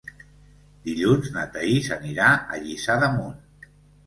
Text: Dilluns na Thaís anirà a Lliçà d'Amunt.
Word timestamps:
Dilluns 0.87 1.29
na 1.35 1.43
Thaís 1.57 1.91
anirà 1.97 2.31
a 2.33 2.59
Lliçà 2.65 2.97
d'Amunt. 3.05 3.39